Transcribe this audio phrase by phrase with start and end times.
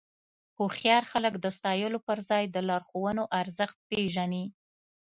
[0.57, 4.45] هوښیار خلک د ستایلو پر ځای د لارښوونو ارزښت پېژني.